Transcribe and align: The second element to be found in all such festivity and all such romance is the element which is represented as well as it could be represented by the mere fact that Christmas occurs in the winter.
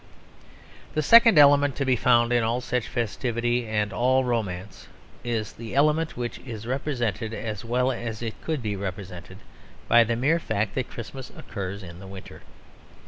The 0.95 1.03
second 1.03 1.37
element 1.37 1.75
to 1.75 1.85
be 1.85 1.95
found 1.95 2.33
in 2.33 2.41
all 2.43 2.59
such 2.59 2.87
festivity 2.87 3.67
and 3.67 3.93
all 3.93 4.23
such 4.23 4.27
romance 4.29 4.87
is 5.23 5.53
the 5.53 5.75
element 5.75 6.17
which 6.17 6.39
is 6.39 6.65
represented 6.65 7.35
as 7.35 7.63
well 7.63 7.91
as 7.91 8.23
it 8.23 8.33
could 8.41 8.63
be 8.63 8.75
represented 8.75 9.37
by 9.87 10.03
the 10.03 10.15
mere 10.15 10.39
fact 10.39 10.73
that 10.73 10.89
Christmas 10.89 11.29
occurs 11.37 11.83
in 11.83 11.99
the 11.99 12.07
winter. 12.07 12.41